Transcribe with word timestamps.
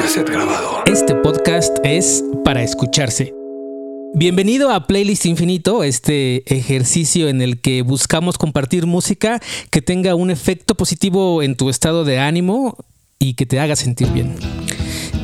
Cassette 0.00 0.30
Grabador. 0.30 0.84
Este 0.86 1.14
podcast 1.14 1.76
es 1.84 2.24
para 2.42 2.62
escucharse. 2.62 3.34
Bienvenido 4.14 4.70
a 4.70 4.86
Playlist 4.86 5.26
Infinito, 5.26 5.84
este 5.84 6.42
ejercicio 6.56 7.28
en 7.28 7.42
el 7.42 7.60
que 7.60 7.82
buscamos 7.82 8.38
compartir 8.38 8.86
música 8.86 9.42
que 9.68 9.82
tenga 9.82 10.14
un 10.14 10.30
efecto 10.30 10.74
positivo 10.74 11.42
en 11.42 11.54
tu 11.54 11.68
estado 11.68 12.04
de 12.04 12.18
ánimo 12.18 12.78
y 13.18 13.34
que 13.34 13.44
te 13.44 13.60
haga 13.60 13.76
sentir 13.76 14.08
bien. 14.08 14.36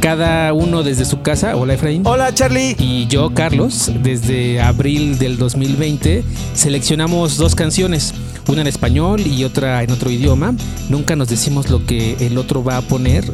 Cada 0.01 0.53
uno 0.53 0.83
desde 0.83 1.07
su 1.07 1.23
casa, 1.23 1.57
hola 1.57 1.73
Efraín. 1.73 2.07
Hola 2.07 2.35
Charlie. 2.35 2.77
Y 2.79 3.07
yo, 3.07 3.33
Carlos, 3.33 3.91
desde 4.03 4.61
abril 4.61 5.19
del 5.19 5.39
2020, 5.39 6.23
seleccionamos 6.53 7.39
dos 7.39 7.55
canciones, 7.55 8.13
una 8.49 8.61
en 8.63 8.67
español 8.67 9.27
y 9.27 9.45
otra 9.45 9.83
en 9.83 9.91
otro 9.91 10.11
idioma. 10.11 10.55
Nunca 10.89 11.17
nos 11.17 11.29
decimos 11.29 11.71
lo 11.71 11.85
que 11.85 12.17
el 12.21 12.39
otro 12.39 12.63
va 12.63 12.77
a 12.77 12.83
poner, 12.83 13.25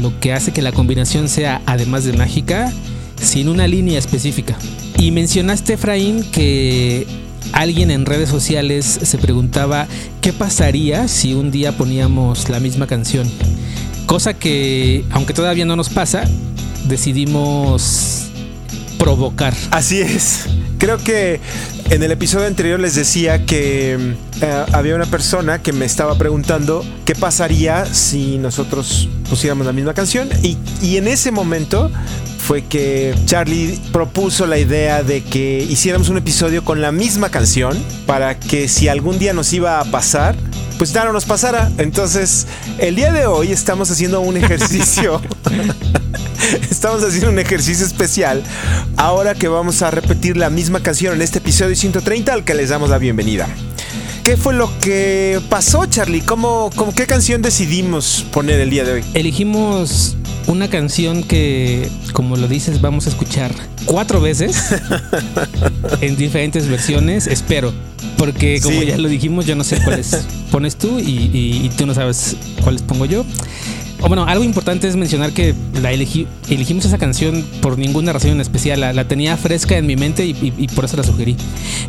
lo 0.00 0.18
que 0.20 0.32
hace 0.32 0.52
que 0.52 0.62
la 0.62 0.72
combinación 0.72 1.28
sea, 1.28 1.62
además 1.66 2.04
de 2.04 2.12
mágica, 2.14 2.72
sin 3.20 3.48
una 3.48 3.66
línea 3.66 3.98
específica. 3.98 4.56
Y 4.98 5.10
mencionaste, 5.10 5.74
Efraín, 5.74 6.24
que 6.30 7.06
alguien 7.52 7.90
en 7.90 8.06
redes 8.06 8.28
sociales 8.28 9.00
se 9.02 9.18
preguntaba 9.18 9.86
qué 10.20 10.32
pasaría 10.32 11.08
si 11.08 11.34
un 11.34 11.50
día 11.50 11.76
poníamos 11.76 12.48
la 12.48 12.60
misma 12.60 12.86
canción. 12.86 13.30
Cosa 14.06 14.34
que, 14.34 15.04
aunque 15.10 15.34
todavía 15.34 15.64
no 15.64 15.76
nos 15.76 15.88
pasa, 15.88 16.24
decidimos 16.88 18.28
provocar. 18.98 19.54
Así 19.70 20.00
es. 20.00 20.46
Creo 20.78 20.98
que 20.98 21.40
en 21.92 22.02
el 22.02 22.10
episodio 22.10 22.46
anterior 22.46 22.80
les 22.80 22.94
decía 22.94 23.44
que 23.44 24.14
eh, 24.40 24.64
había 24.72 24.94
una 24.94 25.04
persona 25.04 25.60
que 25.60 25.74
me 25.74 25.84
estaba 25.84 26.16
preguntando 26.16 26.82
qué 27.04 27.14
pasaría 27.14 27.84
si 27.84 28.38
nosotros 28.38 29.10
pusiéramos 29.28 29.66
la 29.66 29.74
misma 29.74 29.92
canción 29.92 30.30
y, 30.42 30.56
y 30.80 30.96
en 30.96 31.06
ese 31.06 31.30
momento 31.32 31.90
fue 32.38 32.64
que 32.64 33.14
Charlie 33.26 33.78
propuso 33.92 34.46
la 34.46 34.56
idea 34.56 35.02
de 35.02 35.22
que 35.22 35.66
hiciéramos 35.68 36.08
un 36.08 36.16
episodio 36.16 36.64
con 36.64 36.80
la 36.80 36.92
misma 36.92 37.28
canción 37.28 37.78
para 38.06 38.38
que 38.38 38.68
si 38.68 38.88
algún 38.88 39.18
día 39.18 39.34
nos 39.34 39.52
iba 39.52 39.78
a 39.78 39.84
pasar, 39.84 40.34
pues 40.78 40.94
ya 40.94 41.04
no 41.04 41.12
nos 41.12 41.26
pasara. 41.26 41.70
Entonces, 41.76 42.46
el 42.78 42.96
día 42.96 43.12
de 43.12 43.26
hoy 43.26 43.52
estamos 43.52 43.90
haciendo 43.90 44.22
un 44.22 44.38
ejercicio. 44.38 45.20
estamos 46.70 47.02
haciendo 47.04 47.30
un 47.30 47.38
ejercicio 47.38 47.86
especial. 47.86 48.42
Ahora 48.96 49.34
que 49.34 49.48
vamos 49.48 49.82
a 49.82 49.90
repetir 49.90 50.36
la 50.36 50.50
misma 50.50 50.80
canción 50.80 51.14
en 51.14 51.22
este 51.22 51.38
episodio 51.38 51.74
130 51.76 52.32
al 52.32 52.44
que 52.44 52.54
les 52.54 52.68
damos 52.70 52.90
la 52.90 52.98
bienvenida. 52.98 53.48
¿Qué 54.24 54.36
fue 54.36 54.54
lo 54.54 54.70
que 54.78 55.40
pasó, 55.48 55.84
Charlie? 55.86 56.20
¿Cómo, 56.20 56.70
cómo, 56.76 56.94
¿Qué 56.94 57.06
canción 57.06 57.42
decidimos 57.42 58.24
poner 58.32 58.60
el 58.60 58.70
día 58.70 58.84
de 58.84 58.92
hoy? 58.92 59.04
Elegimos 59.14 60.16
una 60.46 60.68
canción 60.70 61.24
que, 61.24 61.88
como 62.12 62.36
lo 62.36 62.46
dices, 62.46 62.80
vamos 62.80 63.06
a 63.06 63.10
escuchar 63.10 63.52
cuatro 63.84 64.20
veces 64.20 64.56
en 66.00 66.16
diferentes 66.16 66.68
versiones, 66.68 67.26
espero. 67.26 67.72
Porque 68.16 68.60
como 68.60 68.80
Sí. 68.80 68.86
ya 68.86 68.98
lo 68.98 69.08
dijimos, 69.08 69.46
yo 69.46 69.56
no 69.56 69.64
sé 69.64 69.80
cuáles 69.82 70.24
pones 70.52 70.76
tú 70.76 71.00
y, 71.00 71.02
y- 71.32 71.60
y 71.66 71.68
tú 71.76 71.86
no 71.86 71.94
sabes 71.94 72.36
cuáles 72.62 72.82
pongo 72.82 73.06
yo. 73.06 73.24
O 74.04 74.08
bueno, 74.08 74.24
algo 74.24 74.42
importante 74.42 74.88
es 74.88 74.96
mencionar 74.96 75.32
que 75.32 75.54
la 75.80 75.92
elegí, 75.92 76.26
elegimos 76.50 76.84
esa 76.84 76.98
canción 76.98 77.46
por 77.60 77.78
ninguna 77.78 78.12
razón 78.12 78.30
en 78.32 78.40
especial. 78.40 78.80
La, 78.80 78.92
la 78.92 79.06
tenía 79.06 79.36
fresca 79.36 79.76
en 79.78 79.86
mi 79.86 79.94
mente 79.94 80.26
y, 80.26 80.30
y- 80.32 80.52
y 80.58 80.66
por 80.68 80.84
eso 80.86 80.96
la 80.96 81.04
sugerí. 81.04 81.36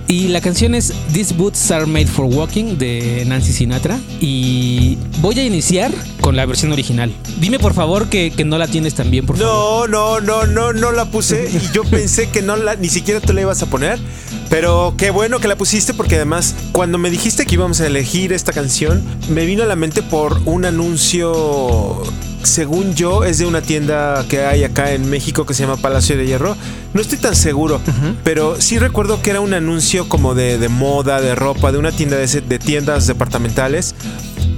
Y 0.08 0.28
la 0.28 0.40
canción 0.40 0.76
es 0.76 0.94
These 1.12 1.34
Boots 1.34 1.72
Are 1.72 1.88
Made 1.88 2.06
for 2.06 2.26
Walking 2.26 2.78
de 2.78 3.24
Nancy 3.26 3.52
Sinatra. 3.52 4.00
Y 4.22 4.98
voy 5.22 5.40
a 5.40 5.44
iniciar 5.44 5.92
con 6.22 6.36
la 6.36 6.46
versión 6.46 6.72
original. 6.72 7.12
Dime 7.40 7.58
por 7.58 7.74
favor 7.74 8.08
que, 8.10 8.30
que 8.32 8.46
no 8.46 8.60
la 8.60 8.68
tienes 8.68 8.94
también, 8.94 9.26
por 9.26 9.38
favor. 9.38 9.90
No, 9.90 10.20
no, 10.20 10.22
no, 10.22 10.46
no, 10.46 10.72
no 10.72 10.92
la 10.92 11.06
puse 11.06 11.50
y 11.52 11.74
yo 11.74 11.84
pensé 11.90 12.30
que 12.30 12.44
no 12.44 12.56
la, 12.58 12.76
ni 12.76 12.90
siquiera 12.90 13.22
tú 13.22 13.34
la 13.34 13.42
ibas 13.42 13.64
a 13.64 13.66
poner. 13.66 13.98
Pero 14.50 14.94
qué 15.00 15.10
bueno 15.10 15.40
que 15.40 15.48
la 15.48 15.56
pusiste 15.56 15.96
porque 15.96 16.16
además 16.16 16.54
cuando 16.74 17.00
me 17.00 17.10
dijiste 17.10 17.48
que 17.48 17.56
íbamos 17.56 17.82
a 17.82 17.88
elegir 17.88 18.34
esta 18.34 18.54
canción, 18.54 19.02
me 19.30 19.46
vino 19.48 19.64
a 19.64 19.66
la 19.66 19.76
mente 19.76 20.04
por 20.04 20.40
un 20.46 20.66
anuncio, 20.66 22.03
según 22.44 22.96
yo, 22.96 23.24
es 23.24 23.38
de 23.38 23.46
una 23.46 23.62
tienda 23.62 24.26
que 24.28 24.46
hay 24.46 24.64
acá 24.64 24.92
en 24.92 25.10
México 25.10 25.46
que 25.46 25.54
se 25.54 25.64
llama 25.64 25.78
Palacio 25.78 26.18
de 26.18 26.26
Hierro. 26.26 26.56
No 26.94 27.02
estoy 27.02 27.18
tan 27.18 27.36
seguro, 27.36 27.82
pero 28.24 28.60
sí 28.62 28.78
recuerdo 28.78 29.22
que 29.22 29.32
era 29.32 29.42
un 29.42 29.54
anuncio 29.54 30.08
como 30.10 30.36
de, 30.36 30.58
de 30.58 30.70
moda, 30.70 31.22
de 31.22 31.36
ropa, 31.36 31.72
de 31.72 31.78
una 31.78 31.92
tienda 31.92 32.18
de, 32.18 32.28
de 32.42 32.60
tiendas 32.60 33.08
departamentales. 33.08 33.96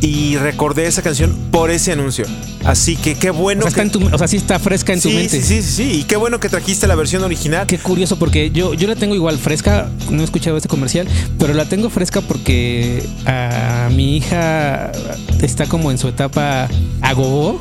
Y 0.01 0.37
recordé 0.37 0.85
esa 0.85 1.01
canción 1.01 1.35
por 1.51 1.71
ese 1.71 1.91
anuncio. 1.93 2.25
Así 2.63 2.95
que 2.95 3.15
qué 3.15 3.29
O 3.31 3.33
bueno 3.33 3.65
está 3.67 3.75
que... 3.81 3.87
en 3.87 3.91
tu- 3.91 4.05
o 4.13 4.17
sea, 4.17 4.27
sí 4.27 4.37
está 4.37 4.59
fresca 4.59 4.93
en 4.93 5.01
tu 5.01 5.09
mente. 5.09 5.29
sí, 5.29 5.41
sí, 5.41 5.61
sí, 5.63 5.71
sí. 5.71 5.91
Y 5.99 6.03
qué 6.03 6.15
bueno 6.15 6.39
que 6.39 6.49
trajiste 6.49 6.85
la 6.87 6.95
versión 6.95 7.23
original. 7.23 7.65
Qué 7.65 7.77
curioso, 7.79 8.17
porque 8.19 8.51
yo, 8.51 8.73
yo 8.73 8.87
la 8.87 8.95
tengo 8.95 9.15
igual 9.15 9.37
fresca, 9.39 9.89
no 10.11 10.21
he 10.21 10.25
escuchado 10.25 10.57
este 10.57 10.67
comercial, 10.69 11.07
pero 11.39 11.53
la 11.53 11.65
tengo 11.65 11.89
fresca 11.89 12.21
porque 12.21 13.03
a 13.25 13.89
mi 13.95 14.17
hija 14.17 14.91
está 15.41 15.65
como 15.65 15.89
en 15.91 15.97
su 15.97 16.07
etapa 16.07 16.67
agogó. 17.01 17.59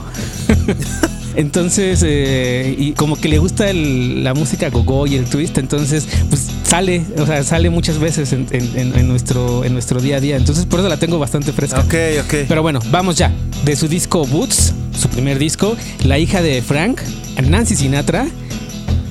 Entonces, 1.36 2.00
eh, 2.04 2.76
y 2.78 2.92
como 2.92 3.16
que 3.16 3.28
le 3.28 3.38
gusta 3.38 3.68
el- 3.68 4.22
la 4.22 4.34
música 4.34 4.68
gogo 4.70 5.06
y 5.06 5.16
el 5.16 5.24
twist, 5.24 5.58
entonces, 5.58 6.06
pues 6.30 6.46
sale, 6.74 7.04
o 7.18 7.24
sea, 7.26 7.44
sale 7.44 7.70
muchas 7.70 7.98
veces 8.00 8.32
en, 8.32 8.48
en- 8.50 8.72
en- 8.76 8.98
en 8.98 9.06
nuestro, 9.08 9.64
en 9.64 9.72
nuestro 9.74 10.00
día 10.00 10.16
a 10.16 10.20
día. 10.20 10.36
Entonces, 10.36 10.66
por 10.66 10.80
eso 10.80 10.88
la 10.88 10.96
tengo 10.96 11.20
bastante 11.20 11.52
fresca. 11.52 11.78
Ok, 11.80 11.94
ok. 12.24 12.34
Pero 12.48 12.62
bueno, 12.62 12.80
vamos 12.90 13.14
ya. 13.16 13.30
De 13.64 13.76
su 13.76 13.86
disco 13.86 14.26
Boots, 14.26 14.72
su 14.98 15.08
primer 15.08 15.38
disco, 15.38 15.76
la 16.04 16.18
hija 16.18 16.42
de 16.42 16.60
Frank, 16.62 17.00
Nancy 17.48 17.76
Sinatra, 17.76 18.26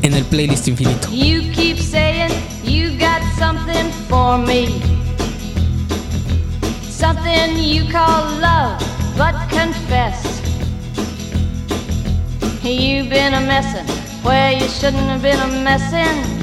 en 0.02 0.14
el 0.14 0.26
playlist 0.26 0.68
infinito. 0.68 1.08
You 1.10 1.50
keep 1.54 1.78
saying 1.80 2.34
you 2.66 2.98
got 3.00 3.22
something 3.40 3.90
for 4.10 4.38
me. 4.38 4.68
Something 6.90 7.58
you 7.58 7.86
call 7.90 8.26
love, 8.42 8.78
but 9.18 9.36
confess. 9.50 10.18
You've 12.62 13.10
been 13.10 13.34
a 13.34 13.40
messin' 13.42 13.86
where 14.24 14.52
you 14.52 14.68
shouldn't 14.68 15.08
have 15.08 15.22
been 15.22 15.40
a 15.40 15.64
messin'. 15.64 16.43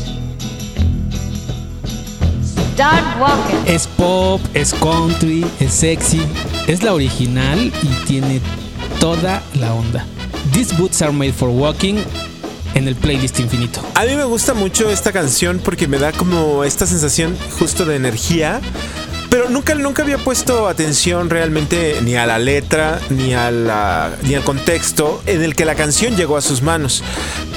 Start 2.81 3.19
walking. 3.19 3.71
Es 3.71 3.85
pop, 3.85 4.41
es 4.55 4.73
country, 4.73 5.45
es 5.59 5.71
sexy, 5.71 6.19
es 6.65 6.81
la 6.81 6.95
original 6.95 7.71
y 7.83 8.05
tiene 8.07 8.41
toda 8.99 9.43
la 9.59 9.71
onda. 9.75 10.03
These 10.51 10.75
boots 10.77 11.03
are 11.03 11.11
made 11.11 11.31
for 11.31 11.49
walking 11.49 11.97
en 12.73 12.87
el 12.87 12.95
playlist 12.95 13.39
infinito. 13.39 13.81
A 13.93 14.05
mí 14.05 14.15
me 14.15 14.23
gusta 14.23 14.55
mucho 14.55 14.89
esta 14.89 15.11
canción 15.11 15.61
porque 15.63 15.87
me 15.87 15.99
da 15.99 16.11
como 16.11 16.63
esta 16.63 16.87
sensación 16.87 17.37
justo 17.59 17.85
de 17.85 17.97
energía. 17.97 18.59
Pero 19.31 19.49
nunca, 19.49 19.73
nunca 19.75 20.03
había 20.03 20.17
puesto 20.17 20.67
atención 20.67 21.29
realmente 21.29 21.99
ni 22.01 22.15
a 22.17 22.25
la 22.25 22.37
letra 22.37 22.99
ni, 23.09 23.33
a 23.33 23.49
la, 23.49 24.13
ni 24.23 24.35
al 24.35 24.43
contexto 24.43 25.23
en 25.25 25.41
el 25.41 25.55
que 25.55 25.63
la 25.63 25.75
canción 25.75 26.17
llegó 26.17 26.35
a 26.35 26.41
sus 26.41 26.61
manos. 26.61 27.01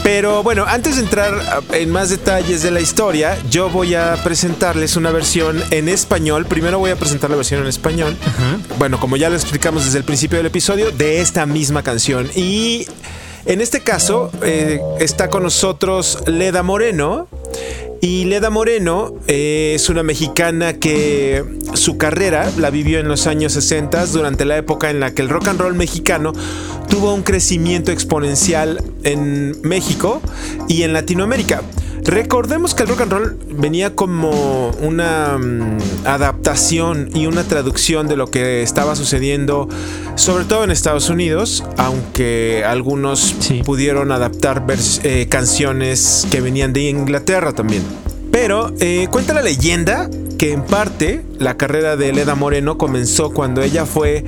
Pero 0.05 0.45
bueno, 0.45 0.67
antes 0.69 0.97
de 0.97 1.03
entrar 1.03 1.35
en 1.73 1.91
más 1.91 2.11
detalles 2.11 2.63
de 2.63 2.71
la 2.71 2.81
historia, 2.81 3.37
yo 3.51 3.71
voy 3.71 3.97
a 3.97 4.15
presentarles 4.23 4.95
una 4.95 5.11
versión 5.11 5.61
en 5.73 5.89
español. 5.89 6.47
Primero 6.47 6.79
voy 6.79 6.93
a 6.93 6.97
presentar 6.97 7.29
la 7.29 7.37
versión 7.37 7.63
en 7.63 7.67
español. 7.67 8.17
Bueno, 8.79 9.01
como 9.01 9.17
ya 9.17 9.29
lo 9.29 9.35
explicamos 9.35 9.85
desde 9.85 9.99
el 9.99 10.05
principio 10.05 10.39
del 10.39 10.47
episodio, 10.47 10.93
de 10.93 11.23
esta 11.23 11.45
misma 11.45 11.83
canción. 11.83 12.31
Y 12.37 12.87
en 13.47 13.61
este 13.61 13.81
caso 13.81 14.31
eh, 14.43 14.81
está 15.01 15.29
con 15.29 15.43
nosotros 15.43 16.19
Leda 16.27 16.63
Moreno. 16.63 17.27
Y 18.05 18.27
Leda 18.27 18.51
Moreno 18.51 19.15
eh, 19.29 19.73
es 19.77 19.89
una 19.89 20.03
mexicana 20.03 20.75
que 20.75 21.43
su 21.73 21.97
carrera 21.97 22.53
la 22.59 22.69
vivió 22.69 23.01
en 23.01 23.09
los 23.09 23.27
años 23.27 23.55
60 23.55 24.05
durante 24.09 24.45
la 24.45 24.59
época 24.59 24.91
en 24.91 25.01
la 25.01 25.15
que 25.15 25.23
el 25.23 25.31
rock 25.31 25.49
and 25.49 25.59
roll 25.59 25.75
mexicano 25.75 26.35
tuvo 26.91 27.15
un 27.15 27.23
crecimiento 27.23 27.93
exponencial 27.93 28.85
en 29.05 29.59
México 29.63 30.21
y 30.69 30.83
en 30.83 30.93
Latinoamérica. 30.93 31.63
Recordemos 32.05 32.75
que 32.75 32.83
el 32.83 32.91
rock 32.91 33.01
and 33.01 33.13
roll 33.13 33.39
venía 33.51 33.97
como 33.97 34.71
una 34.83 35.39
mm, 35.39 35.79
adaptación 36.05 37.09
y 37.15 37.27
una 37.27 37.45
traducción 37.45 38.09
de 38.09 38.17
lo 38.17 38.31
que 38.31 38.63
estaba 38.63 38.95
sucediendo, 38.95 39.69
sobre 40.15 40.45
todo 40.45 40.65
en 40.65 40.71
Estados 40.71 41.09
Unidos, 41.09 41.65
aunque 41.79 42.63
algunos 42.67 43.35
Sí. 43.41 43.63
pudieron 43.65 44.13
adaptar 44.13 44.65
eh, 45.03 45.27
canciones 45.31 46.27
que 46.31 46.41
venían 46.43 46.73
de 46.75 46.83
Inglaterra 46.83 47.53
también. 47.53 47.83
Pero 48.31 48.73
eh, 48.81 49.09
cuenta 49.11 49.33
la 49.33 49.43
leyenda 49.43 50.11
que 50.39 50.53
en 50.53 50.63
parte 50.63 51.23
la 51.39 51.57
carrera 51.57 51.97
de 51.97 52.13
Leda 52.13 52.35
Moreno 52.35 52.79
comenzó 52.79 53.31
cuando 53.31 53.63
ella 53.63 53.87
fue 53.87 54.25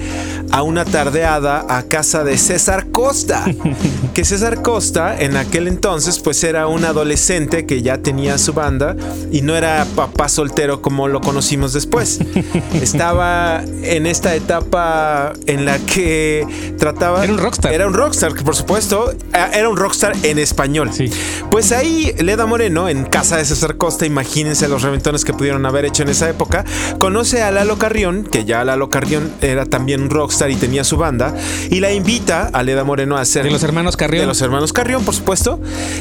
a 0.51 0.63
una 0.63 0.85
tardeada 0.85 1.65
a 1.69 1.83
casa 1.85 2.25
de 2.25 2.39
César 2.39 2.91
Costa. 2.91 3.45
que 4.15 4.25
César 4.25 4.63
Costa 4.63 5.21
en 5.21 5.37
aquel 5.37 5.69
entonces 5.69 6.19
pues 6.19 6.43
era 6.45 6.67
un 6.67 6.85
adolescente 6.85 7.67
que 7.67 7.83
ya 7.83 7.99
tenía 7.99 8.39
su 8.39 8.53
banda 8.53 8.97
y 9.31 9.43
no 9.43 9.57
era 9.57 9.87
papá 9.95 10.29
soltero 10.29 10.83
como 10.83 11.09
lo 11.09 11.21
conocimos 11.21 11.73
después. 11.73 12.21
Estaba 12.81 13.63
en 13.83 14.07
esta 14.07 14.35
etapa 14.35 15.33
en 15.47 15.65
la 15.65 15.79
que 15.79 16.47
trataba... 16.79 17.25
Era 17.25 17.33
un 17.33 17.39
rockstar. 17.39 17.73
Era 17.73 17.87
un 17.87 17.95
rockstar, 17.95 18.35
que 18.35 18.43
por 18.43 18.57
supuesto, 18.57 19.13
eh, 19.13 19.47
era 19.55 19.69
un 19.69 19.77
rockstar 19.77 20.15
en 20.23 20.39
español. 20.39 20.91
Sí. 20.93 21.11
Pues 21.51 21.73
ahí 21.73 22.15
Leda 22.19 22.47
Moreno, 22.47 22.89
en 22.89 23.05
casa 23.05 23.37
de 23.37 23.45
César 23.45 23.77
Costa, 23.77 24.07
imagínense 24.07 24.69
los 24.69 24.83
reventones 24.83 25.25
que 25.25 25.33
pudieron 25.33 25.65
haber 25.67 25.85
hecho 25.85 25.96
en 26.03 26.09
esa 26.09 26.29
época, 26.29 26.65
conoce 26.99 27.43
a 27.43 27.51
Lalo 27.51 27.79
Carrión, 27.79 28.25
que 28.25 28.45
ya 28.45 28.65
Lalo 28.65 28.91
Carrión 28.91 29.33
era 29.41 29.67
también 29.67 30.03
un 30.03 30.11
rockstar 30.11 30.51
y 30.51 30.57
tenía 30.57 30.85
su 30.85 30.97
banda, 30.97 31.35
y 31.71 31.81
la 31.81 31.93
invita 31.93 32.51
a 32.53 32.63
Leda 32.63 32.85
Moreno 32.85 33.17
a 33.17 33.21
hacer... 33.21 33.45
De 33.45 33.51
los 33.51 33.63
hermanos 33.63 33.97
Carrión. 33.97 34.23
De 34.23 34.27
los 34.27 34.41
hermanos 34.41 34.73
Carrión, 34.73 35.05
por 35.05 35.15
supuesto, 35.15 35.61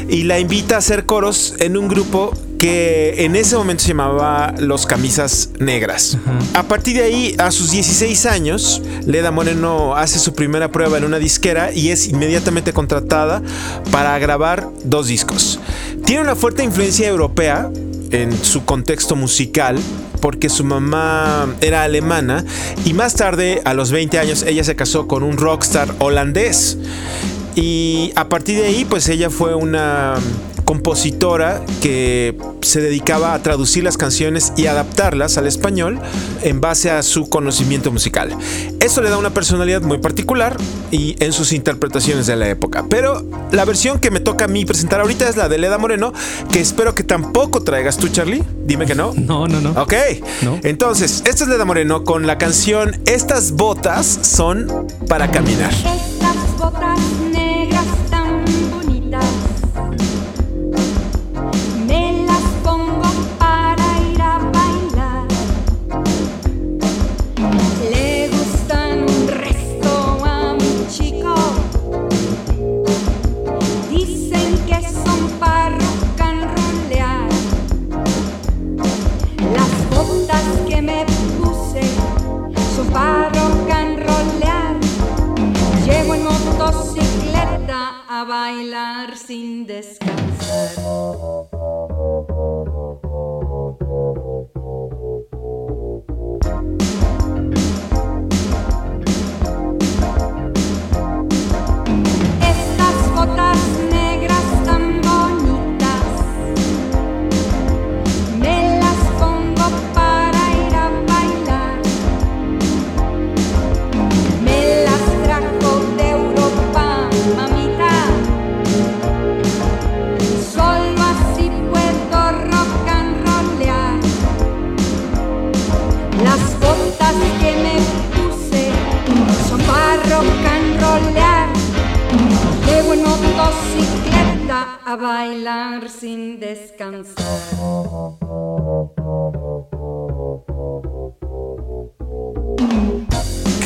y 0.09 0.23
la 0.23 0.39
invita 0.39 0.75
a 0.75 0.77
hacer 0.79 1.05
coros 1.05 1.55
en 1.59 1.77
un 1.77 1.87
grupo 1.87 2.31
que 2.57 3.25
en 3.25 3.35
ese 3.35 3.55
momento 3.57 3.83
se 3.83 3.89
llamaba 3.89 4.53
Los 4.57 4.85
Camisas 4.85 5.49
Negras. 5.59 6.17
A 6.53 6.63
partir 6.63 6.97
de 6.97 7.03
ahí, 7.03 7.35
a 7.37 7.51
sus 7.51 7.71
16 7.71 8.25
años, 8.25 8.81
Leda 9.05 9.31
Moreno 9.31 9.95
hace 9.95 10.19
su 10.19 10.33
primera 10.33 10.71
prueba 10.71 10.97
en 10.97 11.03
una 11.03 11.19
disquera 11.19 11.71
y 11.73 11.89
es 11.89 12.07
inmediatamente 12.07 12.73
contratada 12.73 13.41
para 13.91 14.17
grabar 14.19 14.69
dos 14.83 15.07
discos. 15.07 15.59
Tiene 16.05 16.21
una 16.21 16.35
fuerte 16.35 16.63
influencia 16.63 17.07
europea 17.07 17.69
en 18.15 18.31
su 18.43 18.63
contexto 18.65 19.15
musical 19.15 19.77
porque 20.21 20.49
su 20.49 20.63
mamá 20.63 21.53
era 21.61 21.83
alemana 21.83 22.45
y 22.85 22.93
más 22.93 23.13
tarde, 23.15 23.61
a 23.65 23.73
los 23.73 23.91
20 23.91 24.17
años, 24.17 24.43
ella 24.43 24.63
se 24.63 24.75
casó 24.75 25.07
con 25.07 25.23
un 25.23 25.37
rockstar 25.37 25.93
holandés. 25.99 26.77
Y 27.55 28.11
a 28.15 28.27
partir 28.27 28.59
de 28.59 28.65
ahí, 28.65 28.85
pues 28.85 29.07
ella 29.07 29.29
fue 29.29 29.55
una 29.55 30.15
compositora 30.65 31.61
que 31.81 32.37
se 32.61 32.81
dedicaba 32.81 33.33
a 33.33 33.41
traducir 33.41 33.83
las 33.83 33.97
canciones 33.97 34.51
y 34.57 34.65
adaptarlas 34.65 35.37
al 35.37 35.47
español 35.47 35.99
en 36.41 36.59
base 36.59 36.91
a 36.91 37.03
su 37.03 37.29
conocimiento 37.29 37.91
musical. 37.91 38.35
Eso 38.79 39.01
le 39.01 39.09
da 39.09 39.17
una 39.17 39.29
personalidad 39.29 39.81
muy 39.81 39.99
particular 39.99 40.57
y 40.91 41.15
en 41.23 41.31
sus 41.33 41.53
interpretaciones 41.53 42.27
de 42.27 42.35
la 42.35 42.49
época. 42.49 42.85
Pero 42.89 43.23
la 43.51 43.65
versión 43.65 43.99
que 43.99 44.11
me 44.11 44.19
toca 44.19 44.45
a 44.45 44.47
mí 44.47 44.65
presentar 44.65 44.99
ahorita 45.01 45.29
es 45.29 45.37
la 45.37 45.47
de 45.49 45.57
Leda 45.57 45.77
Moreno, 45.77 46.13
que 46.51 46.59
espero 46.59 46.93
que 46.95 47.03
tampoco 47.03 47.61
traigas 47.63 47.97
tú, 47.97 48.07
Charlie. 48.09 48.43
Dime 48.65 48.85
que 48.85 48.95
no. 48.95 49.13
No, 49.25 49.47
no, 49.47 49.59
no. 49.59 49.71
Ok, 49.81 49.93
No. 50.43 50.59
entonces, 50.63 51.23
esta 51.25 51.43
es 51.43 51.49
Leda 51.49 51.65
Moreno 51.65 52.03
con 52.03 52.27
la 52.27 52.37
canción 52.37 52.99
Estas 53.05 53.51
botas 53.53 54.05
son 54.21 54.87
para 55.07 55.29
caminar. 55.31 55.71
Estas 55.71 56.57
botas 56.57 56.99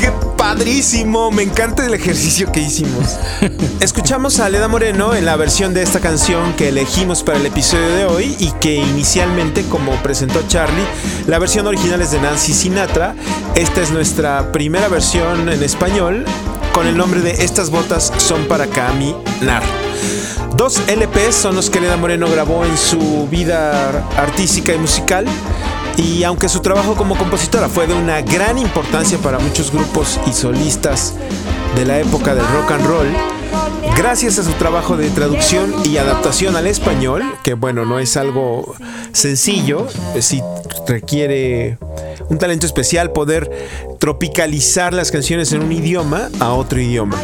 ¡Qué 0.00 0.10
padrísimo! 0.38 1.30
Me 1.30 1.42
encanta 1.42 1.84
el 1.84 1.92
ejercicio 1.92 2.50
que 2.50 2.60
hicimos. 2.60 3.18
Escuchamos 3.80 4.40
a 4.40 4.48
Leda 4.48 4.68
Moreno 4.68 5.14
en 5.14 5.26
la 5.26 5.36
versión 5.36 5.74
de 5.74 5.82
esta 5.82 6.00
canción 6.00 6.54
que 6.54 6.68
elegimos 6.68 7.22
para 7.22 7.38
el 7.38 7.44
episodio 7.44 7.90
de 7.90 8.06
hoy 8.06 8.36
y 8.38 8.52
que 8.52 8.76
inicialmente, 8.76 9.64
como 9.64 9.92
presentó 10.02 10.42
Charlie, 10.48 10.86
la 11.26 11.38
versión 11.38 11.66
original 11.66 12.00
es 12.00 12.12
de 12.12 12.20
Nancy 12.20 12.54
Sinatra. 12.54 13.14
Esta 13.54 13.82
es 13.82 13.90
nuestra 13.90 14.50
primera 14.50 14.88
versión 14.88 15.50
en 15.50 15.62
español 15.62 16.24
con 16.72 16.86
el 16.86 16.96
nombre 16.96 17.20
de 17.20 17.32
Estas 17.44 17.70
botas 17.70 18.12
son 18.16 18.46
para 18.46 18.66
Caminar. 18.66 19.62
Dos 20.60 20.78
LPs 20.88 21.36
son 21.36 21.56
los 21.56 21.70
que 21.70 21.80
Leda 21.80 21.96
Moreno 21.96 22.28
grabó 22.30 22.66
en 22.66 22.76
su 22.76 23.26
vida 23.28 24.06
artística 24.18 24.74
y 24.74 24.78
musical. 24.78 25.24
Y 25.96 26.22
aunque 26.22 26.50
su 26.50 26.60
trabajo 26.60 26.96
como 26.96 27.16
compositora 27.16 27.70
fue 27.70 27.86
de 27.86 27.94
una 27.94 28.20
gran 28.20 28.58
importancia 28.58 29.16
para 29.16 29.38
muchos 29.38 29.72
grupos 29.72 30.20
y 30.26 30.34
solistas 30.34 31.14
de 31.76 31.86
la 31.86 31.98
época 31.98 32.34
del 32.34 32.46
rock 32.48 32.72
and 32.72 32.86
roll, 32.86 33.06
gracias 33.96 34.38
a 34.38 34.44
su 34.44 34.52
trabajo 34.52 34.98
de 34.98 35.08
traducción 35.08 35.72
y 35.86 35.96
adaptación 35.96 36.54
al 36.56 36.66
español, 36.66 37.22
que 37.42 37.54
bueno, 37.54 37.86
no 37.86 37.98
es 37.98 38.18
algo 38.18 38.74
sencillo, 39.12 39.86
sí 40.20 40.42
requiere 40.86 41.78
un 42.30 42.38
talento 42.38 42.64
especial 42.64 43.12
poder 43.12 43.50
tropicalizar 43.98 44.94
las 44.94 45.10
canciones 45.10 45.52
en 45.52 45.62
un 45.62 45.72
idioma 45.72 46.30
a 46.38 46.52
otro 46.54 46.80
idioma. 46.80 47.18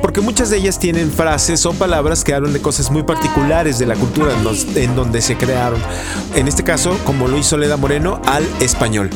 Porque 0.00 0.20
muchas 0.20 0.50
de 0.50 0.56
ellas 0.56 0.78
tienen 0.78 1.10
frases 1.10 1.66
o 1.66 1.72
palabras 1.72 2.24
que 2.24 2.32
hablan 2.32 2.52
de 2.52 2.62
cosas 2.62 2.90
muy 2.90 3.02
particulares 3.02 3.78
de 3.78 3.86
la 3.86 3.96
cultura 3.96 4.32
en, 4.76 4.94
donde 4.94 5.20
se 5.20 5.36
crearon. 5.36 5.80
En 6.34 6.48
este 6.48 6.62
caso, 6.62 6.96
como 7.04 7.28
lo 7.28 7.36
hizo 7.36 7.58
Leda 7.58 7.76
Moreno, 7.76 8.22
al 8.26 8.44
español. 8.60 9.10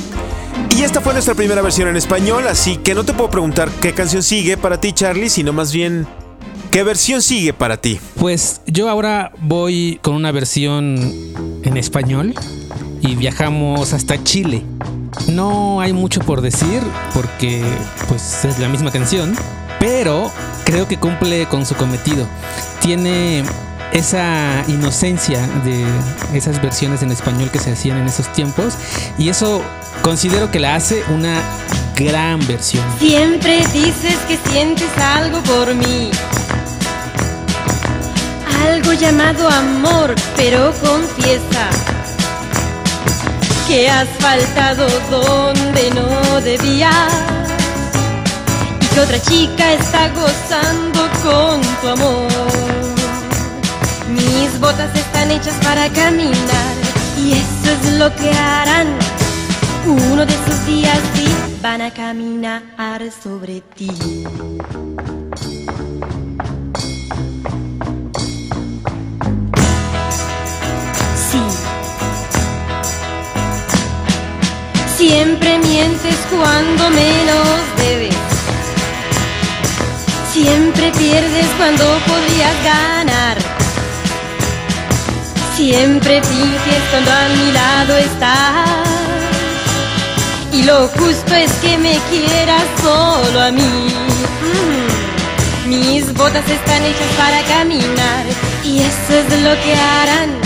Y 0.77 0.83
esta 0.83 1.01
fue 1.01 1.13
nuestra 1.13 1.35
primera 1.35 1.63
versión 1.63 1.89
en 1.89 1.97
español, 1.97 2.47
así 2.49 2.77
que 2.77 2.95
no 2.95 3.05
te 3.05 3.15
puedo 3.15 3.31
preguntar 3.31 3.71
qué 3.81 3.95
canción 3.95 4.23
sigue 4.23 4.57
para 4.57 4.81
ti, 4.81 4.93
Charlie, 4.93 5.31
sino 5.31 5.53
más 5.53 5.73
bien 5.73 6.07
qué 6.71 6.83
versión 6.83 7.23
sigue 7.23 7.53
para 7.53 7.77
ti. 7.77 8.01
Pues 8.19 8.61
yo 8.67 8.89
ahora 8.91 9.33
voy 9.39 10.01
con 10.03 10.15
una 10.15 10.33
versión 10.33 10.99
en 11.63 11.77
español 11.77 12.35
y 13.01 13.15
viajamos 13.15 13.93
hasta 13.93 14.23
Chile. 14.25 14.65
No 15.29 15.81
hay 15.81 15.93
mucho 15.93 16.21
por 16.21 16.41
decir 16.41 16.83
porque 17.13 17.65
pues 18.09 18.45
es 18.45 18.59
la 18.59 18.69
misma 18.69 18.91
canción, 18.91 19.35
pero 19.81 20.31
creo 20.65 20.87
que 20.87 20.99
cumple 20.99 21.47
con 21.47 21.67
su 21.67 21.75
cometido. 21.75 22.27
Tiene 22.81 23.45
esa 23.93 24.65
inocencia 24.69 25.47
de 25.65 25.85
esas 26.35 26.61
versiones 26.61 27.03
en 27.03 27.11
español 27.11 27.51
que 27.51 27.59
se 27.59 27.73
hacían 27.73 27.99
en 27.99 28.07
esos 28.07 28.33
tiempos 28.33 28.75
y 29.19 29.29
eso 29.29 29.63
considero 30.03 30.51
que 30.51 30.61
la 30.61 30.75
hace 30.75 31.03
una 31.09 31.41
gran 31.97 32.47
versión. 32.47 32.85
Siempre 32.99 33.59
dices 33.73 34.17
que 34.29 34.39
sientes 34.51 34.91
algo 34.99 35.43
por 35.43 35.75
mí. 35.75 36.11
Algo 38.69 38.93
llamado 38.93 39.49
amor, 39.49 40.15
pero 40.37 40.73
confiesa 40.83 41.96
que 43.67 43.89
has 43.89 44.09
faltado 44.21 44.87
donde 45.11 45.91
no 45.91 46.41
debías. 46.41 47.13
Y 48.81 48.87
que 48.87 49.01
otra 49.01 49.21
chica 49.21 49.73
está 49.73 50.09
gozando 50.11 51.01
con 51.23 51.61
tu 51.81 51.89
amor. 51.89 52.29
Mis 54.09 54.61
botas 54.61 54.95
están 54.95 55.31
hechas 55.31 55.57
para 55.65 55.89
caminar 55.91 56.75
y 57.19 57.33
eso 57.33 57.71
es 57.73 57.93
lo 57.99 58.15
que 58.15 58.31
harán. 58.31 58.89
Uno 59.87 60.25
de 60.25 60.33
esos 60.33 60.67
días 60.67 60.99
sí 61.15 61.27
van 61.63 61.83
a 61.83 61.91
caminar 61.91 62.63
sobre 63.23 63.61
ti. 63.75 63.91
Siempre 74.97 75.59
mientes 75.59 76.17
cuando 76.31 76.89
menos 76.89 77.59
debes. 77.77 78.17
Siempre 80.33 80.91
pierdes 80.93 81.47
cuando 81.59 81.85
podrías 82.07 82.65
ganar. 82.65 83.37
Siempre 85.55 86.23
finges 86.23 86.83
cuando 86.91 87.11
a 87.13 87.29
mi 87.29 87.53
lado 87.53 87.97
estás. 87.99 88.89
Y 90.55 90.63
lo 90.63 90.89
justo 90.89 91.35
es 91.35 91.53
que 91.61 91.77
me 91.77 91.99
quieras 92.09 92.65
solo 92.83 93.41
a 93.43 93.51
mí. 93.51 93.95
Mm. 94.47 95.69
Mis 95.69 96.15
botas 96.15 96.49
están 96.49 96.83
hechas 96.83 97.13
para 97.19 97.43
caminar 97.43 98.25
y 98.65 98.79
eso 98.79 99.13
es 99.13 99.43
lo 99.43 99.55
que 99.63 99.75
harán. 99.75 100.46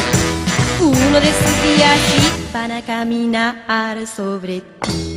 Uno 0.92 1.20
de 1.20 1.28
esos 1.28 1.62
días 1.62 1.98
sí 2.08 2.50
van 2.52 2.72
a 2.72 2.82
caminar 2.82 3.96
sobre 4.06 4.60
ti. 4.60 5.16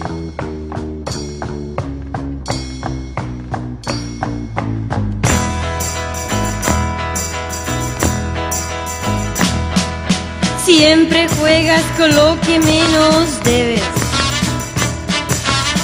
Siempre 10.63 11.27
juegas 11.39 11.81
con 11.97 12.15
lo 12.15 12.39
que 12.41 12.59
menos 12.59 13.43
debes. 13.43 13.81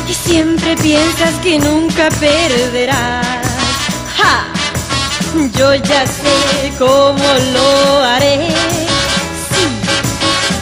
Y 0.08 0.14
siempre 0.14 0.76
piensas 0.78 1.34
que 1.42 1.58
nunca 1.58 2.10
perderás. 2.20 3.26
¡Ja! 4.18 4.46
Yo 5.58 5.74
ya 5.74 6.06
sé 6.06 6.74
cómo 6.78 7.28
lo 7.54 8.04
haré. 8.04 8.79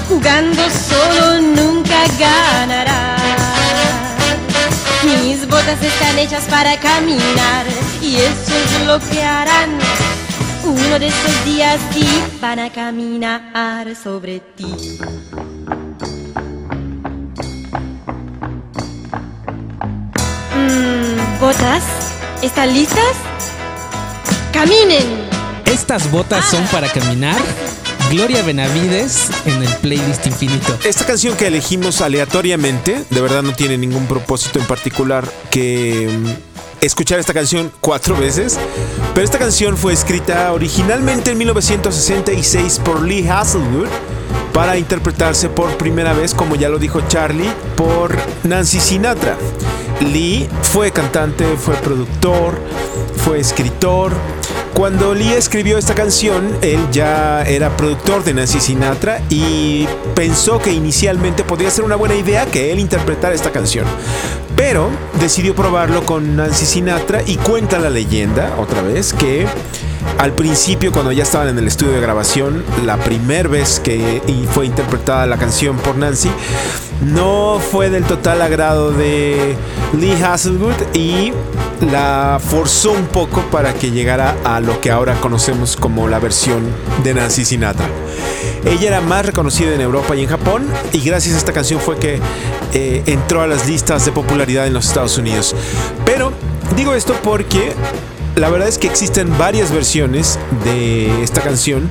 Jugando 0.08 0.62
solo 0.70 1.42
nunca 1.42 2.06
ganarás. 2.18 3.22
Mis 5.04 5.46
botas 5.48 5.82
están 5.84 6.18
hechas 6.18 6.46
para 6.46 6.78
caminar 6.80 7.66
y 8.02 8.16
eso 8.16 8.54
es 8.56 8.88
lo 8.88 9.00
que 9.00 9.22
harán. 9.22 9.78
Uno 10.64 11.00
de 11.00 11.08
esos 11.08 11.46
días 11.46 11.80
sí 11.92 12.08
van 12.42 12.60
a 12.60 12.70
caminar 12.70 13.96
sobre 14.02 14.40
ti. 14.40 14.74
Mm, 20.56 21.40
¿Botas? 21.40 21.84
¿Están 22.42 22.74
listas? 22.74 23.16
¡Caminen! 24.54 25.28
Estas 25.66 26.10
botas 26.10 26.46
son 26.46 26.66
para 26.68 26.88
caminar. 26.90 27.42
Gloria 28.10 28.42
Benavides 28.42 29.30
en 29.46 29.62
el 29.62 29.76
playlist 29.78 30.26
infinito. 30.28 30.78
Esta 30.86 31.06
canción 31.06 31.36
que 31.36 31.48
elegimos 31.48 32.00
aleatoriamente, 32.00 33.04
de 33.10 33.22
verdad 33.22 33.44
no 33.44 33.54
tiene 33.54 33.78
ningún 33.78 34.08
propósito 34.08 34.60
en 34.60 34.66
particular 34.66 35.28
que 35.52 36.10
mm, 36.10 36.86
escuchar 36.86 37.20
esta 37.20 37.34
canción 37.34 37.70
cuatro 37.82 38.16
veces, 38.16 38.58
pero 39.14 39.26
esta 39.26 39.38
canción 39.38 39.76
fue 39.76 39.92
escrita 39.92 40.54
originalmente 40.54 41.32
en 41.32 41.38
1966 41.40 42.80
por 42.80 43.02
Lee 43.02 43.28
Hasselwood 43.28 43.90
para 44.54 44.78
interpretarse 44.78 45.50
por 45.50 45.76
primera 45.78 46.14
vez, 46.14 46.34
como 46.34 46.56
ya 46.56 46.70
lo 46.70 46.80
dijo 46.80 47.02
Charlie, 47.10 47.52
por 47.76 48.16
Nancy 48.44 48.80
Sinatra. 48.80 49.38
Lee 50.00 50.48
fue 50.62 50.92
cantante, 50.92 51.58
fue 51.58 51.76
productor, 51.76 52.58
fue 53.18 53.40
escritor. 53.40 54.14
Cuando 54.74 55.14
Lee 55.16 55.34
escribió 55.34 55.78
esta 55.78 55.96
canción, 55.96 56.56
él 56.62 56.80
ya 56.92 57.42
era 57.44 57.76
productor 57.76 58.24
de 58.24 58.34
Nancy 58.34 58.60
Sinatra 58.60 59.22
y 59.30 59.88
pensó 60.16 60.60
que 60.60 60.72
inicialmente 60.72 61.44
podría 61.44 61.72
ser 61.72 61.84
una 61.84 61.96
buena 61.96 62.16
idea 62.16 62.46
que 62.46 62.72
él 62.72 62.80
interpretara 62.80 63.34
esta 63.34 63.52
canción. 63.52 63.86
Pero 64.56 64.90
decidió 65.20 65.56
probarlo 65.56 66.06
con 66.06 66.36
Nancy 66.36 66.66
Sinatra 66.66 67.22
y 67.26 67.38
cuenta 67.38 67.80
la 67.80 67.90
leyenda, 67.90 68.56
otra 68.60 68.82
vez, 68.82 69.14
que 69.14 69.48
al 70.18 70.34
principio 70.34 70.92
cuando 70.92 71.12
ya 71.12 71.24
estaban 71.24 71.48
en 71.48 71.58
el 71.58 71.68
estudio 71.68 71.94
de 71.94 72.02
grabación, 72.02 72.64
la 72.86 72.98
primera 72.98 73.50
vez 73.50 73.80
que 73.80 74.22
fue 74.52 74.66
interpretada 74.66 75.26
la 75.26 75.38
canción 75.38 75.78
por 75.78 75.96
Nancy, 75.96 76.30
no 77.02 77.60
fue 77.60 77.90
del 77.90 78.04
total 78.04 78.42
agrado 78.42 78.92
de 78.92 79.56
Lee 80.00 80.22
Hasselwood 80.22 80.76
y 80.94 81.32
la 81.92 82.40
forzó 82.44 82.92
un 82.92 83.06
poco 83.06 83.42
para 83.52 83.74
que 83.74 83.92
llegara 83.92 84.36
a 84.44 84.60
lo 84.60 84.82
que 84.82 84.92
ahora 84.92 85.16
conocemos 85.22 85.76
como 85.76 86.08
la 86.08 86.20
versión 86.20 86.64
de 87.04 87.14
Nancy 87.14 87.46
Sinatra. 87.46 87.88
Ella 88.66 88.88
era 88.88 89.02
más 89.02 89.26
reconocida 89.26 89.74
en 89.74 89.82
Europa 89.82 90.16
y 90.16 90.24
en 90.24 90.30
Japón 90.30 90.68
y 90.92 91.00
gracias 91.02 91.36
a 91.36 91.38
esta 91.38 91.54
canción 91.54 91.80
fue 91.80 91.98
que 91.98 92.20
eh, 92.74 93.04
entró 93.06 93.42
a 93.42 93.48
las 93.48 93.68
listas 93.68 94.06
de 94.06 94.12
popularidad 94.12 94.68
en 94.68 94.74
los 94.74 94.88
Estados 94.88 95.18
Unidos. 95.18 95.56
Pero 96.06 96.32
digo 96.76 96.94
esto 96.96 97.14
porque 97.24 97.74
la 98.36 98.50
verdad 98.50 98.68
es 98.68 98.78
que 98.78 98.88
existen 98.88 99.38
varias 99.38 99.72
versiones 99.72 100.40
de 100.64 101.24
esta 101.24 101.42
canción 101.42 101.90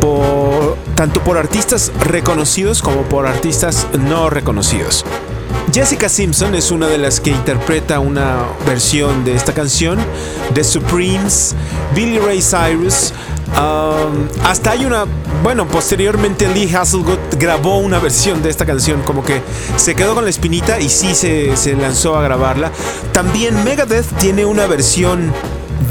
por, 0.00 0.76
tanto 1.02 1.20
por 1.24 1.36
artistas 1.36 1.90
reconocidos 2.04 2.80
como 2.80 3.02
por 3.02 3.26
artistas 3.26 3.88
no 3.98 4.30
reconocidos. 4.30 5.04
Jessica 5.74 6.08
Simpson 6.08 6.54
es 6.54 6.70
una 6.70 6.86
de 6.86 6.96
las 6.96 7.18
que 7.18 7.30
interpreta 7.30 7.98
una 7.98 8.44
versión 8.68 9.24
de 9.24 9.34
esta 9.34 9.52
canción. 9.52 9.98
The 10.54 10.62
Supremes, 10.62 11.56
Billy 11.92 12.20
Ray 12.20 12.40
Cyrus. 12.40 13.12
um, 13.48 14.28
hasta 14.44 14.70
hay 14.70 14.84
una. 14.84 15.06
Bueno, 15.42 15.66
posteriormente 15.66 16.46
Lee 16.46 16.72
Hasselgood 16.72 17.18
grabó 17.36 17.78
una 17.78 17.98
versión 17.98 18.40
de 18.40 18.50
esta 18.50 18.64
canción. 18.64 19.02
Como 19.02 19.24
que 19.24 19.42
se 19.74 19.96
quedó 19.96 20.14
con 20.14 20.22
la 20.22 20.30
espinita 20.30 20.78
y 20.78 20.88
sí 20.88 21.16
se, 21.16 21.56
se 21.56 21.74
lanzó 21.74 22.16
a 22.16 22.22
grabarla. 22.22 22.70
También 23.10 23.64
Megadeth 23.64 24.06
tiene 24.18 24.44
una 24.44 24.68
versión 24.68 25.32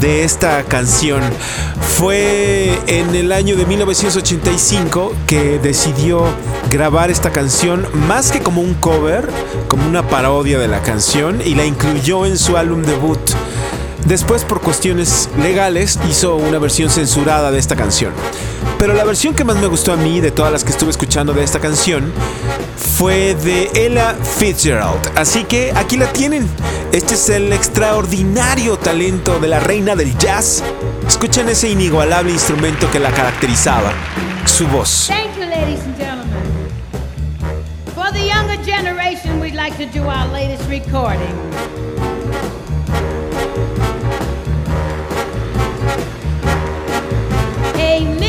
de 0.00 0.24
esta 0.24 0.62
canción. 0.64 1.22
Fue 1.96 2.78
en 2.86 3.14
el 3.14 3.32
año 3.32 3.56
de 3.56 3.66
1985 3.66 5.14
que 5.26 5.58
decidió 5.58 6.24
grabar 6.70 7.10
esta 7.10 7.30
canción 7.30 7.86
más 8.06 8.32
que 8.32 8.40
como 8.40 8.60
un 8.60 8.74
cover, 8.74 9.28
como 9.68 9.86
una 9.86 10.06
parodia 10.08 10.58
de 10.58 10.68
la 10.68 10.82
canción 10.82 11.40
y 11.44 11.54
la 11.54 11.64
incluyó 11.64 12.26
en 12.26 12.38
su 12.38 12.56
álbum 12.56 12.82
debut. 12.82 13.20
Después, 14.06 14.44
por 14.44 14.60
cuestiones 14.60 15.28
legales, 15.40 15.98
hizo 16.08 16.36
una 16.36 16.58
versión 16.58 16.90
censurada 16.90 17.50
de 17.50 17.58
esta 17.58 17.76
canción. 17.76 18.12
Pero 18.78 18.94
la 18.94 19.04
versión 19.04 19.34
que 19.34 19.44
más 19.44 19.56
me 19.56 19.68
gustó 19.68 19.92
a 19.92 19.96
mí 19.96 20.20
de 20.20 20.32
todas 20.32 20.50
las 20.50 20.64
que 20.64 20.70
estuve 20.70 20.90
escuchando 20.90 21.32
de 21.32 21.44
esta 21.44 21.60
canción 21.60 22.12
fue 22.76 23.34
de 23.36 23.70
Ella 23.74 24.16
Fitzgerald. 24.38 25.00
Así 25.16 25.44
que 25.44 25.72
aquí 25.76 25.96
la 25.96 26.12
tienen. 26.12 26.48
Este 26.90 27.14
es 27.14 27.28
el 27.28 27.52
extraordinario 27.52 28.76
talento 28.76 29.38
de 29.38 29.48
la 29.48 29.60
reina 29.60 29.94
del 29.94 30.18
jazz. 30.18 30.62
Escuchen 31.06 31.48
ese 31.48 31.68
inigualable 31.68 32.32
instrumento 32.32 32.90
que 32.90 32.98
la 32.98 33.10
caracterizaba, 33.12 33.92
su 34.44 34.66
voz. 34.66 35.08
Thank 35.08 35.36
you, 35.38 35.44
ladies 35.44 35.80
and 35.84 35.96
gentlemen. 35.96 36.42
For 37.94 38.12
the 38.12 38.26
younger 38.26 38.56
generation, 38.64 39.40
we'd 39.40 39.54
like 39.54 39.76
to 39.76 39.86
do 39.96 40.04
our 40.06 40.26
latest 40.32 40.68
recording. 40.68 41.91
Amen. 47.82 48.21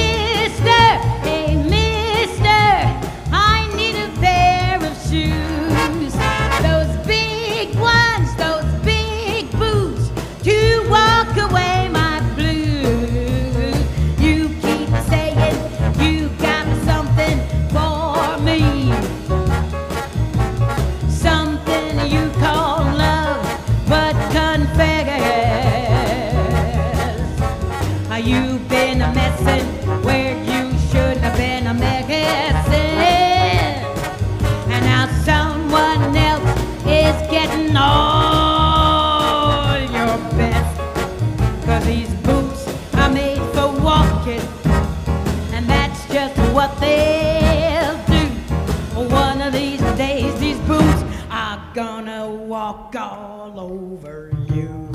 One 49.30 49.42
of 49.42 49.54
these 49.54 49.82
days, 49.98 50.38
these 50.40 50.60
boots 50.68 51.02
are 51.32 51.60
gonna 51.74 52.30
walk 52.30 52.94
all 52.96 53.58
over 53.58 54.30
you. 54.54 54.90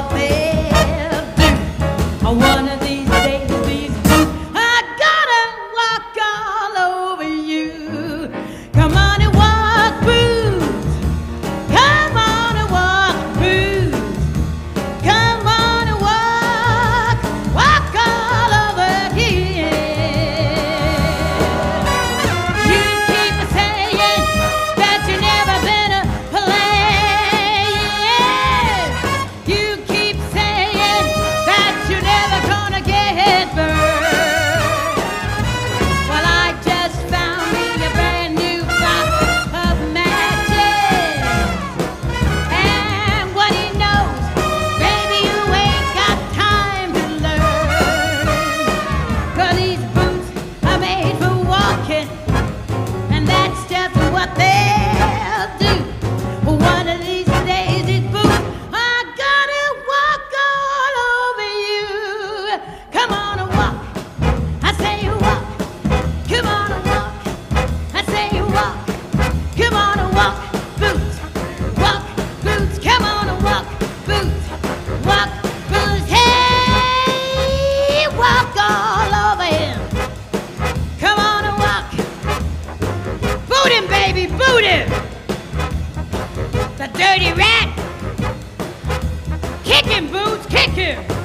do. 0.10 1.46
I 2.28 2.32
wanna. 2.32 2.71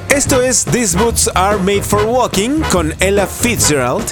Esto 0.09 0.41
es 0.41 0.65
These 0.65 0.97
Boots 0.97 1.29
Are 1.35 1.57
Made 1.57 1.83
for 1.83 2.03
Walking 2.05 2.61
con 2.71 2.93
Ella 2.99 3.27
Fitzgerald 3.27 4.05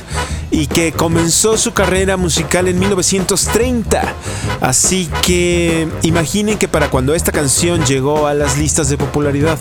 y 0.52 0.68
que 0.68 0.92
comenzó 0.92 1.58
su 1.58 1.74
carrera 1.74 2.16
musical 2.16 2.68
en 2.68 2.80
1930. 2.80 4.14
Así 4.62 5.10
que 5.24 5.88
imaginen 6.04 6.58
que 6.58 6.68
para 6.68 6.90
cuando 6.90 7.16
esta 7.16 7.32
canción 7.32 7.86
llegó 7.86 8.28
a 8.28 8.34
las 8.34 8.58
listas 8.58 8.90
de 8.90 8.98
popularidad, 8.98 9.58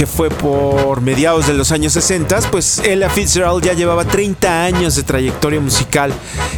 que 0.00 0.06
fue 0.06 0.30
por 0.30 1.02
mediados 1.02 1.46
de 1.46 1.52
los 1.52 1.72
años 1.72 1.92
60, 1.92 2.50
pues 2.50 2.78
Ella 2.78 3.10
Fitzgerald 3.10 3.62
ya 3.62 3.74
llevaba 3.74 4.06
30 4.06 4.64
años 4.64 4.96
de 4.96 5.02
trayectoria 5.02 5.60
musical 5.60 6.10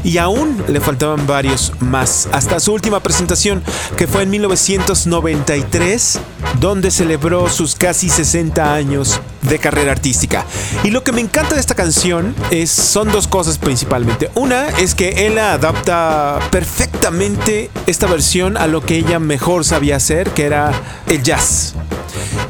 y 0.04 0.18
aún 0.18 0.62
le 0.68 0.80
faltaban 0.80 1.26
varios 1.26 1.72
más, 1.80 2.28
hasta 2.30 2.60
su 2.60 2.72
última 2.72 3.00
presentación, 3.00 3.60
que 3.96 4.06
fue 4.06 4.22
en 4.22 4.30
1993, 4.30 6.20
donde 6.60 6.92
celebró 6.92 7.48
sus 7.48 7.74
casi 7.74 8.08
60 8.08 8.74
años 8.74 9.20
de 9.42 9.58
carrera 9.58 9.90
artística. 9.90 10.46
Y 10.84 10.90
lo 10.90 11.02
que 11.02 11.10
me 11.10 11.20
encanta 11.20 11.56
de 11.56 11.60
esta 11.60 11.74
canción 11.74 12.36
es, 12.52 12.70
son 12.70 13.10
dos 13.10 13.26
cosas 13.26 13.58
principalmente. 13.58 14.30
Una 14.36 14.68
es 14.68 14.94
que 14.94 15.26
ella 15.26 15.54
adapta 15.54 16.38
perfectamente 16.52 17.72
esta 17.88 18.06
versión 18.06 18.56
a 18.56 18.68
lo 18.68 18.82
que 18.82 18.98
ella 18.98 19.18
mejor 19.18 19.64
sabía 19.64 19.96
hacer, 19.96 20.30
que 20.30 20.44
era 20.44 20.70
el 21.08 21.24
jazz. 21.24 21.74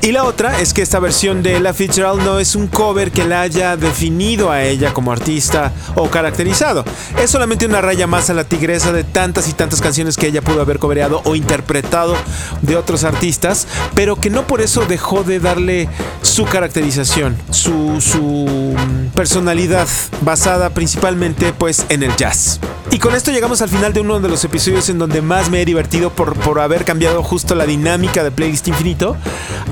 Y 0.05 0.11
la 0.11 0.25
otra 0.25 0.59
es 0.59 0.75
que 0.75 0.83
esta 0.83 0.99
versión 0.99 1.45
de 1.45 1.57
Ella 1.57 1.73
Fitzgerald 1.73 2.25
no 2.25 2.41
es 2.41 2.57
un 2.57 2.67
cover 2.67 3.12
que 3.12 3.25
la 3.25 3.43
haya 3.43 3.77
definido 3.77 4.51
a 4.51 4.65
ella 4.65 4.93
como 4.93 5.12
artista 5.12 5.71
o 5.95 6.11
caracterizado. 6.11 6.85
Es 7.23 7.31
solamente 7.31 7.67
una 7.67 7.81
raya 7.81 8.09
más 8.09 8.29
a 8.29 8.35
la 8.35 8.43
tigresa 8.43 8.93
de 8.93 9.05
tantas 9.05 9.49
y 9.49 9.53
tantas 9.53 9.81
canciones 9.81 10.17
que 10.17 10.27
ella 10.27 10.43
pudo 10.43 10.61
haber 10.61 10.81
cobereado 10.81 11.23
o 11.25 11.37
interpretado 11.37 12.17
de 12.62 12.75
otros 12.75 13.05
artistas, 13.05 13.69
pero 13.95 14.17
que 14.17 14.29
no 14.29 14.45
por 14.45 14.61
eso 14.61 14.85
dejó 14.87 15.23
de 15.23 15.38
darle 15.38 15.88
su 16.23 16.47
caracterización, 16.47 17.38
su, 17.51 18.01
su 18.01 18.75
personalidad 19.15 19.87
basada 20.23 20.71
principalmente 20.71 21.53
pues 21.53 21.87
en 21.91 22.03
el 22.03 22.17
jazz. 22.17 22.59
Y 22.91 22.99
con 22.99 23.15
esto 23.15 23.31
llegamos 23.31 23.62
al 23.62 23.69
final 23.69 23.93
de 23.93 24.01
uno 24.01 24.19
de 24.19 24.29
los 24.29 24.45
episodios 24.45 24.88
en 24.88 24.99
donde 24.99 25.23
más 25.23 25.49
me 25.49 25.62
he 25.62 25.65
divertido 25.65 26.11
por, 26.11 26.35
por 26.35 26.59
haber 26.61 26.85
cambiado 26.85 27.23
justo 27.23 27.55
la 27.55 27.67
dinámica 27.67 28.25
de 28.25 28.33
Playlist 28.33 28.67
Infinito. 28.69 29.17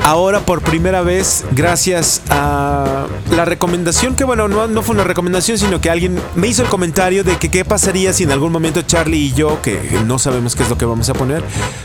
Ahora 0.03 0.20
por 0.21 0.61
primera 0.61 1.01
vez, 1.01 1.47
gracias 1.53 2.21
a 2.29 3.07
la 3.35 3.47
recomendación, 3.47 4.15
que 4.17 4.25
bueno, 4.25 4.49
no, 4.49 4.67
no 4.67 4.83
fue 4.83 4.95
una 4.95 5.03
recomendación, 5.03 5.57
sino 5.57 5.81
que 5.81 5.89
alguien 5.89 6.21
me 6.35 6.47
hizo 6.47 6.63
el 6.63 6.69
comentario 6.69 7.25
de 7.25 7.39
que 7.39 7.51
qué 7.51 7.65
pasaría 7.65 8.13
si 8.13 8.25
en 8.25 8.31
algún 8.31 8.53
momento 8.53 8.83
Charlie 8.83 9.17
y 9.17 9.33
yo, 9.33 9.63
que 9.63 9.81
no 10.07 10.19
sabemos 10.19 10.55
qué 10.57 10.63
es 10.63 10.69
lo 10.69 10.77
que 10.77 10.85
vamos 10.85 11.09
a 11.09 11.15
poner, 11.15 11.43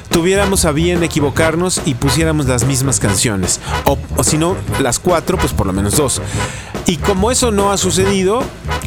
tuviéramos 0.10 0.66
a 0.66 0.74
bien 0.74 1.02
equivocarnos 1.02 1.82
y 1.86 1.94
pusiéramos 1.94 2.46
las 2.48 2.66
mismas 2.66 3.00
canciones. 3.00 3.62
O, 3.86 3.98
o 4.18 4.24
si 4.26 4.38
no, 4.38 4.58
las 4.82 5.00
cuatro, 5.00 5.38
pues 5.38 5.54
por 5.54 5.66
lo 5.66 5.72
menos 5.72 5.96
dos. 5.96 6.22
Y 6.88 6.98
como 6.98 7.32
eso 7.32 7.52
no 7.52 7.72
ha 7.72 7.78
sucedido, 7.78 8.44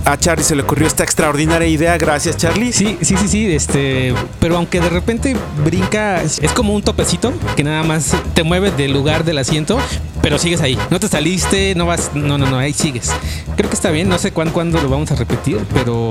a 0.09 0.17
Charlie 0.17 0.43
se 0.43 0.57
le 0.57 0.63
ocurrió 0.63 0.87
esta 0.87 1.05
extraordinaria 1.05 1.69
idea. 1.69 1.99
Gracias, 1.99 2.39
Charlie. 2.39 2.73
Sí, 2.73 2.97
sí, 3.03 3.17
sí, 3.19 3.29
sí, 3.29 3.53
este, 3.53 4.15
pero 4.41 4.57
aunque 4.57 4.81
de 4.81 4.89
repente 4.89 5.37
brinca, 5.63 6.23
es 6.23 6.41
como 6.55 6.75
un 6.75 6.83
topecito 6.83 7.33
que 7.57 7.65
nada 7.65 7.83
más 7.83 8.17
te 8.33 8.43
mueve 8.43 8.71
del 8.71 8.93
lugar 8.93 9.25
del 9.25 9.37
asiento, 9.37 9.79
pero 10.23 10.39
sigues 10.39 10.63
ahí. 10.63 10.79
No 10.91 10.99
te 10.99 11.09
saliste, 11.09 11.75
no 11.75 11.85
vas, 11.85 12.13
no, 12.15 12.39
no, 12.39 12.47
no, 12.47 12.57
ahí 12.57 12.73
sigues. 12.73 13.11
Creo 13.57 13.69
que 13.69 13.77
está 13.77 13.91
bien, 13.91 14.09
no 14.09 14.19
sé 14.19 14.33
cuándo, 14.33 14.55
cuándo 14.55 14.81
lo 14.81 14.89
vamos 14.89 15.11
a 15.11 15.15
repetir, 15.15 15.59
pero 15.75 16.11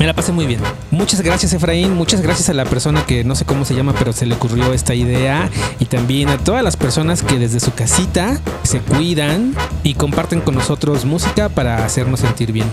me 0.00 0.06
la 0.06 0.14
pasé 0.14 0.32
muy 0.32 0.46
bien. 0.46 0.60
Muchas 0.90 1.20
gracias, 1.20 1.52
Efraín, 1.52 1.94
muchas 1.94 2.22
gracias 2.22 2.48
a 2.48 2.54
la 2.54 2.64
persona 2.64 3.06
que 3.06 3.22
no 3.22 3.36
sé 3.36 3.44
cómo 3.44 3.64
se 3.64 3.74
llama, 3.74 3.94
pero 3.96 4.12
se 4.12 4.26
le 4.26 4.34
ocurrió 4.34 4.72
esta 4.72 4.94
idea 4.94 5.48
y 5.78 5.84
también 5.84 6.30
a 6.30 6.38
todas 6.38 6.64
las 6.64 6.76
personas 6.76 7.22
que 7.22 7.38
desde 7.38 7.60
su 7.60 7.72
casita 7.74 8.40
se 8.64 8.80
cuidan 8.80 9.54
y 9.84 9.94
comparten 9.94 10.40
con 10.40 10.56
nosotros 10.56 11.04
música 11.04 11.48
para 11.48 11.84
hacernos 11.84 12.20
sentir 12.20 12.50
bien. 12.50 12.66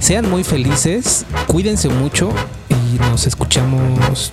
Sean 0.00 0.28
muy 0.28 0.42
felices, 0.42 1.26
cuídense 1.46 1.88
mucho 1.88 2.30
y 2.68 2.98
nos 2.98 3.26
escuchamos 3.26 4.32